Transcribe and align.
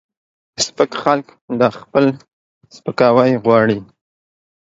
سپک 0.65 0.91
خلک 1.01 1.27
دا 1.59 1.67
خپل 1.79 2.05
سپکاوی 2.75 3.31
غواړي 3.43 3.79